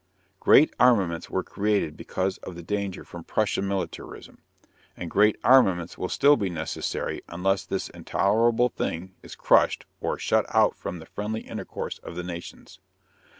Great 0.39 0.73
armaments 0.79 1.29
were 1.29 1.43
created 1.43 1.95
because 1.95 2.39
of 2.39 2.55
the 2.55 2.63
danger 2.63 3.03
from 3.03 3.23
Prussian 3.23 3.67
militarism; 3.67 4.39
and 4.97 5.11
great 5.11 5.35
armaments 5.43 5.95
will 5.95 6.09
still 6.09 6.35
be 6.35 6.49
necessary 6.49 7.21
unless 7.29 7.63
"this 7.65 7.87
intolerable 7.89 8.69
thing" 8.69 9.13
is 9.21 9.35
crushed 9.35 9.85
or 9.99 10.17
"shut 10.17 10.47
out 10.55 10.75
from 10.75 10.97
the 10.97 11.05
friendly 11.05 11.41
intercourse 11.41 11.99
of 11.99 12.15
the 12.15 12.23
nations." 12.23 12.79